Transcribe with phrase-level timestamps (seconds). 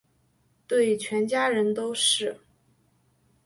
[0.65, 2.35] 对全家人都是